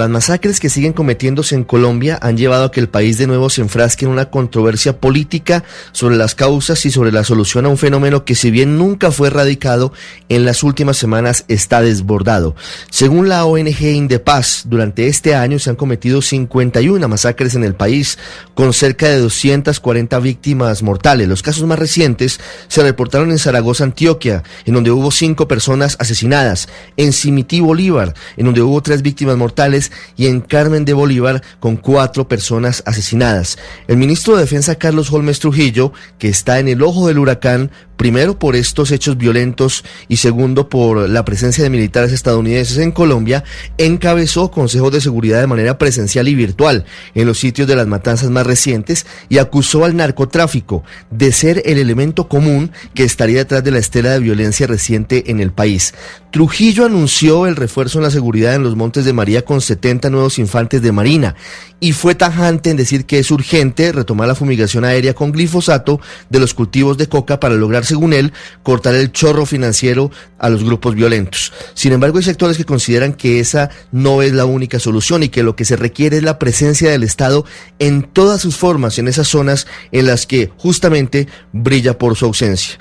Las 0.00 0.08
masacres 0.08 0.60
que 0.60 0.70
siguen 0.70 0.94
cometiéndose 0.94 1.54
en 1.54 1.62
Colombia 1.62 2.18
han 2.22 2.38
llevado 2.38 2.64
a 2.64 2.70
que 2.70 2.80
el 2.80 2.88
país 2.88 3.18
de 3.18 3.26
nuevo 3.26 3.50
se 3.50 3.60
enfrasque 3.60 4.06
en 4.06 4.10
una 4.10 4.30
controversia 4.30 4.98
política 4.98 5.62
sobre 5.92 6.16
las 6.16 6.34
causas 6.34 6.86
y 6.86 6.90
sobre 6.90 7.12
la 7.12 7.22
solución 7.22 7.66
a 7.66 7.68
un 7.68 7.76
fenómeno 7.76 8.24
que 8.24 8.34
si 8.34 8.50
bien 8.50 8.78
nunca 8.78 9.10
fue 9.10 9.26
erradicado, 9.26 9.92
en 10.30 10.46
las 10.46 10.62
últimas 10.62 10.96
semanas 10.96 11.44
está 11.48 11.82
desbordado. 11.82 12.56
Según 12.88 13.28
la 13.28 13.44
ONG 13.44 13.82
Indepaz, 13.82 14.62
durante 14.64 15.06
este 15.06 15.34
año 15.34 15.58
se 15.58 15.68
han 15.68 15.76
cometido 15.76 16.22
51 16.22 17.06
masacres 17.06 17.54
en 17.54 17.64
el 17.64 17.74
país, 17.74 18.16
con 18.54 18.72
cerca 18.72 19.06
de 19.06 19.18
240 19.18 20.18
víctimas 20.20 20.82
mortales. 20.82 21.28
Los 21.28 21.42
casos 21.42 21.64
más 21.64 21.78
recientes 21.78 22.40
se 22.68 22.82
reportaron 22.82 23.32
en 23.32 23.38
Zaragoza, 23.38 23.84
Antioquia, 23.84 24.44
en 24.64 24.72
donde 24.72 24.92
hubo 24.92 25.10
cinco 25.10 25.46
personas 25.46 25.98
asesinadas, 25.98 26.70
en 26.96 27.12
Cimití, 27.12 27.60
Bolívar, 27.60 28.14
en 28.38 28.46
donde 28.46 28.62
hubo 28.62 28.82
tres 28.82 29.02
víctimas 29.02 29.36
mortales, 29.36 29.89
y 30.16 30.26
en 30.26 30.40
Carmen 30.40 30.84
de 30.84 30.92
Bolívar 30.92 31.42
con 31.58 31.76
cuatro 31.76 32.28
personas 32.28 32.82
asesinadas. 32.86 33.58
El 33.88 33.96
ministro 33.96 34.34
de 34.34 34.42
Defensa 34.42 34.76
Carlos 34.76 35.12
Holmes 35.12 35.38
Trujillo, 35.38 35.92
que 36.18 36.28
está 36.28 36.58
en 36.58 36.68
el 36.68 36.82
ojo 36.82 37.08
del 37.08 37.18
huracán, 37.18 37.70
primero 38.00 38.38
por 38.38 38.56
estos 38.56 38.92
hechos 38.92 39.18
violentos 39.18 39.84
y 40.08 40.16
segundo 40.16 40.70
por 40.70 41.06
la 41.06 41.26
presencia 41.26 41.62
de 41.62 41.68
militares 41.68 42.12
estadounidenses 42.12 42.78
en 42.78 42.92
Colombia, 42.92 43.44
encabezó 43.76 44.50
consejos 44.50 44.90
de 44.90 45.02
seguridad 45.02 45.38
de 45.38 45.46
manera 45.46 45.76
presencial 45.76 46.26
y 46.26 46.34
virtual 46.34 46.86
en 47.14 47.26
los 47.26 47.38
sitios 47.38 47.68
de 47.68 47.76
las 47.76 47.86
matanzas 47.86 48.30
más 48.30 48.46
recientes 48.46 49.04
y 49.28 49.36
acusó 49.36 49.84
al 49.84 49.96
narcotráfico 49.96 50.82
de 51.10 51.30
ser 51.30 51.62
el 51.66 51.76
elemento 51.76 52.26
común 52.26 52.72
que 52.94 53.04
estaría 53.04 53.40
detrás 53.40 53.62
de 53.64 53.70
la 53.70 53.80
estela 53.80 54.12
de 54.12 54.20
violencia 54.20 54.66
reciente 54.66 55.30
en 55.30 55.40
el 55.40 55.52
país. 55.52 55.92
Trujillo 56.30 56.86
anunció 56.86 57.46
el 57.46 57.54
refuerzo 57.54 57.98
en 57.98 58.04
la 58.04 58.10
seguridad 58.10 58.54
en 58.54 58.62
los 58.62 58.76
Montes 58.76 59.04
de 59.04 59.12
María 59.12 59.44
con 59.44 59.60
70 59.60 60.08
nuevos 60.08 60.38
infantes 60.38 60.80
de 60.80 60.92
Marina 60.92 61.34
y 61.80 61.92
fue 61.92 62.14
tajante 62.14 62.70
en 62.70 62.76
decir 62.76 63.04
que 63.04 63.18
es 63.18 63.30
urgente 63.30 63.90
retomar 63.92 64.28
la 64.28 64.34
fumigación 64.34 64.84
aérea 64.84 65.12
con 65.12 65.32
glifosato 65.32 66.00
de 66.28 66.38
los 66.38 66.54
cultivos 66.54 66.96
de 66.96 67.08
coca 67.08 67.40
para 67.40 67.56
lograr, 67.56 67.84
según 67.90 68.14
él, 68.14 68.32
cortar 68.62 68.94
el 68.94 69.12
chorro 69.12 69.44
financiero 69.44 70.10
a 70.38 70.48
los 70.48 70.64
grupos 70.64 70.94
violentos. 70.94 71.52
Sin 71.74 71.92
embargo, 71.92 72.18
hay 72.18 72.24
sectores 72.24 72.56
que 72.56 72.64
consideran 72.64 73.12
que 73.12 73.40
esa 73.40 73.70
no 73.92 74.22
es 74.22 74.32
la 74.32 74.46
única 74.46 74.78
solución 74.78 75.22
y 75.22 75.28
que 75.28 75.42
lo 75.42 75.54
que 75.54 75.66
se 75.66 75.76
requiere 75.76 76.16
es 76.16 76.22
la 76.22 76.38
presencia 76.38 76.90
del 76.90 77.02
Estado 77.02 77.44
en 77.78 78.02
todas 78.02 78.40
sus 78.40 78.56
formas 78.56 78.98
en 78.98 79.08
esas 79.08 79.28
zonas 79.28 79.66
en 79.92 80.06
las 80.06 80.26
que 80.26 80.50
justamente 80.56 81.28
brilla 81.52 81.98
por 81.98 82.16
su 82.16 82.24
ausencia. 82.24 82.78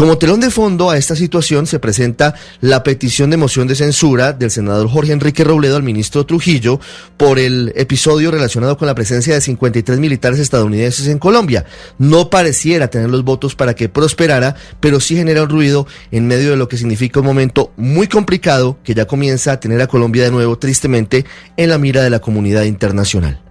Como 0.00 0.16
telón 0.16 0.40
de 0.40 0.50
fondo 0.50 0.88
a 0.88 0.96
esta 0.96 1.14
situación 1.14 1.66
se 1.66 1.78
presenta 1.78 2.34
la 2.62 2.82
petición 2.82 3.28
de 3.28 3.36
moción 3.36 3.68
de 3.68 3.74
censura 3.74 4.32
del 4.32 4.50
senador 4.50 4.88
Jorge 4.88 5.12
Enrique 5.12 5.44
Robledo 5.44 5.76
al 5.76 5.82
ministro 5.82 6.24
Trujillo 6.24 6.80
por 7.18 7.38
el 7.38 7.74
episodio 7.76 8.30
relacionado 8.30 8.78
con 8.78 8.86
la 8.86 8.94
presencia 8.94 9.34
de 9.34 9.42
53 9.42 9.98
militares 9.98 10.38
estadounidenses 10.38 11.06
en 11.06 11.18
Colombia. 11.18 11.66
No 11.98 12.30
pareciera 12.30 12.88
tener 12.88 13.10
los 13.10 13.24
votos 13.24 13.54
para 13.54 13.74
que 13.74 13.90
prosperara, 13.90 14.56
pero 14.80 15.00
sí 15.00 15.16
genera 15.16 15.42
un 15.42 15.50
ruido 15.50 15.86
en 16.10 16.26
medio 16.26 16.52
de 16.52 16.56
lo 16.56 16.66
que 16.66 16.78
significa 16.78 17.20
un 17.20 17.26
momento 17.26 17.74
muy 17.76 18.06
complicado 18.06 18.78
que 18.82 18.94
ya 18.94 19.04
comienza 19.04 19.52
a 19.52 19.60
tener 19.60 19.82
a 19.82 19.86
Colombia 19.86 20.24
de 20.24 20.30
nuevo 20.30 20.56
tristemente 20.56 21.26
en 21.58 21.68
la 21.68 21.76
mira 21.76 22.02
de 22.02 22.08
la 22.08 22.20
comunidad 22.20 22.62
internacional. 22.62 23.42